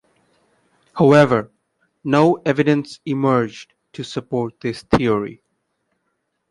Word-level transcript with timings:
However, 0.95 1.51
no 2.03 2.41
evidence 2.43 2.99
emerged 3.05 3.75
to 3.93 4.03
support 4.03 4.59
this 4.59 4.81
theory. 4.81 5.43